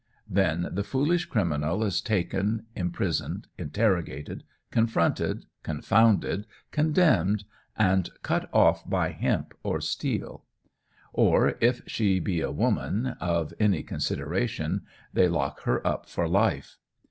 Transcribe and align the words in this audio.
Then 0.27 0.67
the 0.71 0.83
foolish 0.83 1.25
criminal 1.25 1.83
is 1.83 2.01
taken, 2.01 2.65
imprisoned, 2.75 3.45
interrogated, 3.59 4.43
confronted, 4.71 5.45
confounded, 5.61 6.47
condemned, 6.71 7.43
and 7.77 8.09
cut 8.23 8.49
off 8.51 8.89
by 8.89 9.11
hemp 9.11 9.53
or 9.61 9.79
steel; 9.79 10.43
or, 11.13 11.53
if 11.61 11.83
she 11.85 12.19
be 12.19 12.41
a 12.41 12.49
woman 12.49 13.09
of 13.21 13.53
any 13.59 13.83
consideration, 13.83 14.81
they 15.13 15.27
lock 15.27 15.61
her 15.65 15.85
up 15.85 16.09
for 16.09 16.27
life. 16.27 16.77